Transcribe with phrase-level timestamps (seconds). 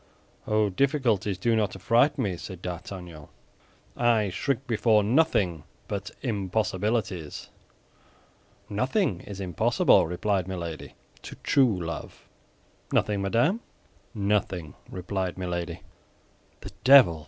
[0.47, 3.27] "Oh, difficulties do not affright me," said D'Artagnan.
[3.95, 7.49] "I shrink before nothing but impossibilities."
[8.67, 12.27] "Nothing is impossible," replied Milady, "to true love."
[12.91, 13.59] "Nothing, madame?"
[14.15, 15.83] "Nothing," replied Milady.
[16.61, 17.19] "The devil!"